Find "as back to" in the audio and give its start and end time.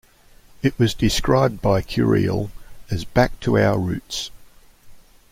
2.89-3.59